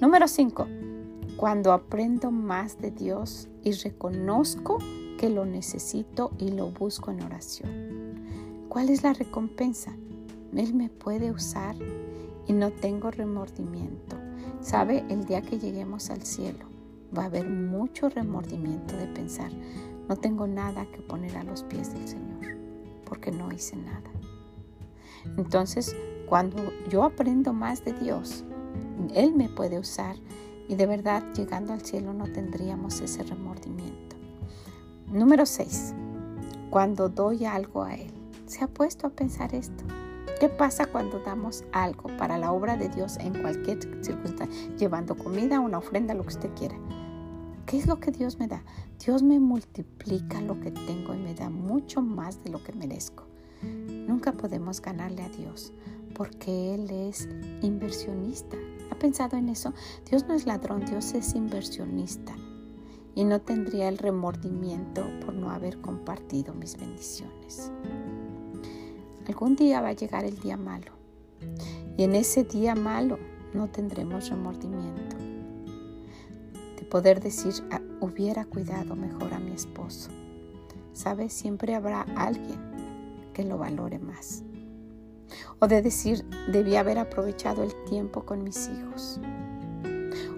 Número 0.00 0.28
5. 0.28 0.66
Cuando 1.36 1.72
aprendo 1.72 2.30
más 2.30 2.80
de 2.80 2.90
Dios 2.90 3.48
y 3.62 3.72
reconozco 3.72 4.78
que 5.18 5.30
lo 5.30 5.44
necesito 5.44 6.30
y 6.38 6.50
lo 6.50 6.70
busco 6.70 7.10
en 7.10 7.22
oración. 7.22 8.66
¿Cuál 8.68 8.90
es 8.90 9.02
la 9.02 9.12
recompensa? 9.12 9.96
Él 10.54 10.74
me 10.74 10.88
puede 10.88 11.30
usar 11.30 11.76
y 12.46 12.52
no 12.52 12.70
tengo 12.70 13.10
remordimiento. 13.10 14.16
¿Sabe? 14.60 15.04
El 15.08 15.24
día 15.24 15.42
que 15.42 15.58
lleguemos 15.58 16.10
al 16.10 16.22
cielo 16.22 16.66
va 17.16 17.24
a 17.24 17.26
haber 17.26 17.48
mucho 17.48 18.08
remordimiento 18.08 18.96
de 18.96 19.06
pensar, 19.06 19.52
no 20.08 20.16
tengo 20.16 20.46
nada 20.46 20.86
que 20.86 21.00
poner 21.00 21.36
a 21.36 21.44
los 21.44 21.62
pies 21.64 21.92
del 21.92 22.08
Señor 22.08 22.56
porque 23.04 23.30
no 23.30 23.52
hice 23.52 23.76
nada. 23.76 24.10
Entonces, 25.36 25.96
cuando 26.28 26.56
yo 26.88 27.04
aprendo 27.04 27.52
más 27.52 27.84
de 27.84 27.92
Dios, 27.92 28.44
Él 29.14 29.34
me 29.34 29.48
puede 29.48 29.78
usar 29.78 30.16
y 30.68 30.76
de 30.76 30.86
verdad 30.86 31.22
llegando 31.34 31.72
al 31.72 31.82
cielo 31.82 32.12
no 32.12 32.24
tendríamos 32.24 33.00
ese 33.00 33.22
remordimiento. 33.22 34.16
Número 35.06 35.46
6. 35.46 35.94
Cuando 36.70 37.08
doy 37.08 37.44
algo 37.44 37.84
a 37.84 37.94
Él. 37.94 38.10
¿Se 38.46 38.62
ha 38.62 38.68
puesto 38.68 39.06
a 39.06 39.10
pensar 39.10 39.54
esto? 39.54 39.84
¿Qué 40.40 40.48
pasa 40.48 40.86
cuando 40.86 41.20
damos 41.20 41.64
algo 41.72 42.10
para 42.18 42.36
la 42.36 42.52
obra 42.52 42.76
de 42.76 42.88
Dios 42.88 43.16
en 43.18 43.40
cualquier 43.40 43.78
circunstancia? 44.04 44.76
Llevando 44.76 45.16
comida, 45.16 45.60
una 45.60 45.78
ofrenda, 45.78 46.14
lo 46.14 46.22
que 46.22 46.28
usted 46.28 46.50
quiera. 46.54 46.76
¿Qué 47.66 47.78
es 47.78 47.86
lo 47.86 48.00
que 48.00 48.10
Dios 48.10 48.38
me 48.38 48.48
da? 48.48 48.62
Dios 49.04 49.22
me 49.22 49.38
multiplica 49.40 50.40
lo 50.40 50.60
que 50.60 50.70
tengo 50.70 51.14
y 51.14 51.18
me 51.18 51.34
da 51.34 51.48
mucho 51.48 52.02
más 52.02 52.42
de 52.44 52.50
lo 52.50 52.62
que 52.62 52.72
merezco. 52.72 53.24
Nunca 54.06 54.32
podemos 54.32 54.80
ganarle 54.80 55.22
a 55.22 55.28
Dios 55.28 55.72
porque 56.14 56.74
Él 56.74 56.90
es 56.90 57.28
inversionista. 57.62 58.56
¿Ha 58.90 58.94
pensado 58.98 59.36
en 59.36 59.48
eso? 59.48 59.74
Dios 60.08 60.26
no 60.26 60.34
es 60.34 60.46
ladrón, 60.46 60.84
Dios 60.84 61.12
es 61.14 61.34
inversionista. 61.34 62.34
Y 63.14 63.24
no 63.24 63.40
tendría 63.40 63.88
el 63.88 63.98
remordimiento 63.98 65.04
por 65.24 65.34
no 65.34 65.50
haber 65.50 65.80
compartido 65.80 66.54
mis 66.54 66.76
bendiciones. 66.76 67.70
Algún 69.26 69.56
día 69.56 69.80
va 69.80 69.88
a 69.88 69.92
llegar 69.92 70.24
el 70.24 70.38
día 70.38 70.56
malo. 70.56 70.92
Y 71.96 72.04
en 72.04 72.14
ese 72.14 72.44
día 72.44 72.74
malo 72.74 73.18
no 73.52 73.68
tendremos 73.68 74.28
remordimiento. 74.28 75.16
De 76.76 76.84
poder 76.84 77.20
decir, 77.20 77.54
ah, 77.70 77.80
hubiera 78.00 78.44
cuidado 78.44 78.96
mejor 78.96 79.32
a 79.32 79.38
mi 79.38 79.52
esposo. 79.52 80.10
¿Sabes? 80.92 81.32
Siempre 81.32 81.74
habrá 81.74 82.02
alguien 82.16 82.74
que 83.34 83.44
lo 83.44 83.58
valore 83.58 83.98
más. 83.98 84.42
O 85.58 85.68
de 85.68 85.82
decir, 85.82 86.24
debía 86.50 86.80
haber 86.80 86.98
aprovechado 86.98 87.62
el 87.62 87.72
tiempo 87.84 88.24
con 88.24 88.42
mis 88.42 88.68
hijos. 88.68 89.20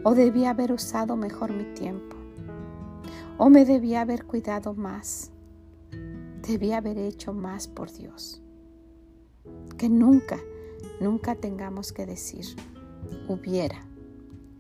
O 0.02 0.14
debía 0.14 0.50
haber 0.50 0.72
usado 0.72 1.16
mejor 1.16 1.52
mi 1.52 1.64
tiempo. 1.74 2.16
O 3.38 3.50
me 3.50 3.64
debía 3.64 4.00
haber 4.00 4.24
cuidado 4.24 4.74
más. 4.74 5.30
Debía 6.42 6.78
haber 6.78 6.98
hecho 6.98 7.32
más 7.32 7.68
por 7.68 7.92
Dios. 7.92 8.42
Que 9.76 9.88
nunca, 9.88 10.38
nunca 11.00 11.34
tengamos 11.34 11.92
que 11.92 12.06
decir, 12.06 12.46
hubiera, 13.28 13.84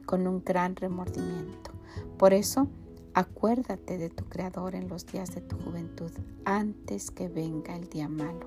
con 0.04 0.26
un 0.26 0.42
gran 0.44 0.76
remordimiento. 0.76 1.70
Por 2.18 2.34
eso, 2.34 2.68
Acuérdate 3.16 3.96
de 3.96 4.10
tu 4.10 4.24
Creador 4.26 4.74
en 4.74 4.88
los 4.88 5.06
días 5.06 5.34
de 5.34 5.40
tu 5.40 5.56
juventud, 5.56 6.10
antes 6.44 7.10
que 7.10 7.28
venga 7.28 7.74
el 7.74 7.88
día 7.88 8.10
malo. 8.10 8.46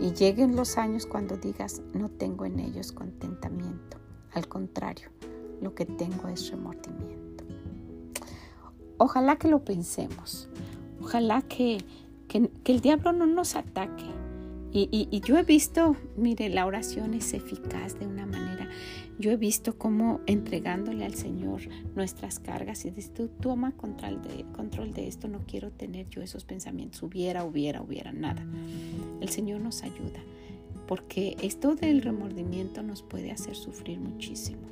Y 0.00 0.12
lleguen 0.12 0.54
los 0.54 0.78
años 0.78 1.04
cuando 1.04 1.36
digas, 1.36 1.82
no 1.94 2.08
tengo 2.08 2.44
en 2.44 2.60
ellos 2.60 2.92
contentamiento. 2.92 3.96
Al 4.34 4.46
contrario, 4.46 5.08
lo 5.60 5.74
que 5.74 5.84
tengo 5.84 6.28
es 6.28 6.48
remordimiento. 6.48 7.42
Ojalá 8.98 9.34
que 9.34 9.48
lo 9.48 9.64
pensemos. 9.64 10.48
Ojalá 11.00 11.42
que, 11.42 11.84
que, 12.28 12.48
el 12.66 12.80
diablo 12.80 13.12
no 13.12 13.26
nos 13.26 13.56
ataque. 13.56 14.04
Y, 14.70 15.08
y, 15.10 15.20
yo 15.22 15.36
he 15.38 15.42
visto, 15.42 15.96
mire, 16.16 16.50
la 16.50 16.66
oración 16.66 17.14
es 17.14 17.34
eficaz 17.34 17.98
de 17.98 18.06
una 18.06 18.26
manera 18.26 18.70
yo 19.18 19.32
he 19.32 19.36
visto 19.36 19.76
cómo 19.76 20.20
entregándole 20.26 21.04
al 21.04 21.14
Señor 21.14 21.62
nuestras 21.96 22.38
cargas 22.38 22.84
y 22.84 22.90
dices, 22.90 23.12
tú 23.12 23.28
toma 23.28 23.72
control 23.72 24.22
de, 24.22 24.44
control 24.52 24.92
de 24.92 25.08
esto, 25.08 25.28
no 25.28 25.40
quiero 25.46 25.70
tener 25.72 26.08
yo 26.08 26.22
esos 26.22 26.44
pensamientos, 26.44 27.02
hubiera, 27.02 27.44
hubiera, 27.44 27.82
hubiera, 27.82 28.12
nada. 28.12 28.46
El 29.20 29.28
Señor 29.28 29.60
nos 29.60 29.82
ayuda, 29.82 30.20
porque 30.86 31.36
esto 31.42 31.74
del 31.74 32.02
remordimiento 32.02 32.82
nos 32.82 33.02
puede 33.02 33.32
hacer 33.32 33.56
sufrir 33.56 33.98
muchísimo. 33.98 34.68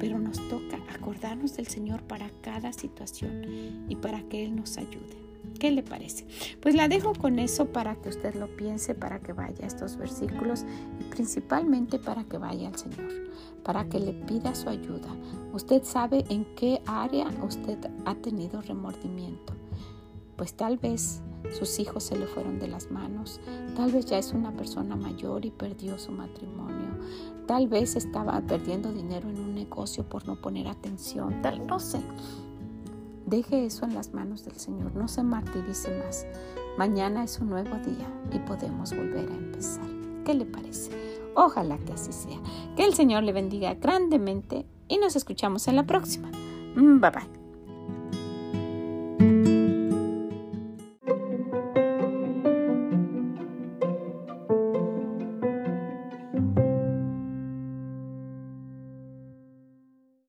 Pero 0.00 0.18
nos 0.18 0.36
toca 0.48 0.78
acordarnos 0.92 1.56
del 1.56 1.68
Señor 1.68 2.02
para 2.02 2.30
cada 2.40 2.72
situación 2.72 3.86
y 3.88 3.96
para 3.96 4.22
que 4.22 4.44
Él 4.44 4.56
nos 4.56 4.76
ayude. 4.78 5.31
¿Qué 5.62 5.70
le 5.70 5.84
parece? 5.84 6.26
Pues 6.60 6.74
la 6.74 6.88
dejo 6.88 7.12
con 7.12 7.38
eso 7.38 7.66
para 7.66 7.94
que 7.94 8.08
usted 8.08 8.34
lo 8.34 8.48
piense, 8.56 8.96
para 8.96 9.20
que 9.20 9.32
vaya 9.32 9.62
a 9.62 9.68
estos 9.68 9.96
versículos 9.96 10.64
y 10.98 11.04
principalmente 11.04 12.00
para 12.00 12.24
que 12.24 12.36
vaya 12.36 12.66
al 12.66 12.76
Señor, 12.76 13.12
para 13.62 13.88
que 13.88 14.00
le 14.00 14.12
pida 14.12 14.56
su 14.56 14.68
ayuda. 14.68 15.06
Usted 15.52 15.84
sabe 15.84 16.24
en 16.30 16.44
qué 16.56 16.82
área 16.84 17.28
usted 17.46 17.78
ha 18.06 18.16
tenido 18.16 18.60
remordimiento. 18.60 19.54
Pues 20.34 20.54
tal 20.54 20.78
vez 20.78 21.22
sus 21.56 21.78
hijos 21.78 22.02
se 22.02 22.18
le 22.18 22.26
fueron 22.26 22.58
de 22.58 22.66
las 22.66 22.90
manos, 22.90 23.40
tal 23.76 23.92
vez 23.92 24.06
ya 24.06 24.18
es 24.18 24.32
una 24.32 24.50
persona 24.50 24.96
mayor 24.96 25.44
y 25.44 25.52
perdió 25.52 25.96
su 25.96 26.10
matrimonio, 26.10 26.98
tal 27.46 27.68
vez 27.68 27.94
estaba 27.94 28.40
perdiendo 28.40 28.92
dinero 28.92 29.30
en 29.30 29.38
un 29.38 29.54
negocio 29.54 30.08
por 30.08 30.26
no 30.26 30.34
poner 30.34 30.66
atención, 30.66 31.40
tal, 31.40 31.64
no 31.68 31.78
sé. 31.78 32.00
Deje 33.32 33.64
eso 33.64 33.86
en 33.86 33.94
las 33.94 34.12
manos 34.12 34.44
del 34.44 34.56
Señor, 34.56 34.94
no 34.94 35.08
se 35.08 35.22
martirice 35.22 35.88
más. 36.04 36.26
Mañana 36.76 37.24
es 37.24 37.38
un 37.38 37.48
nuevo 37.48 37.74
día 37.76 38.06
y 38.30 38.38
podemos 38.40 38.94
volver 38.94 39.26
a 39.26 39.34
empezar. 39.34 39.86
¿Qué 40.26 40.34
le 40.34 40.44
parece? 40.44 40.90
Ojalá 41.34 41.78
que 41.78 41.94
así 41.94 42.12
sea. 42.12 42.38
Que 42.76 42.84
el 42.84 42.92
Señor 42.92 43.22
le 43.22 43.32
bendiga 43.32 43.72
grandemente 43.72 44.66
y 44.86 44.98
nos 44.98 45.16
escuchamos 45.16 45.66
en 45.66 45.76
la 45.76 45.86
próxima. 45.86 46.30
Bye 46.76 47.10
bye. 47.10 47.41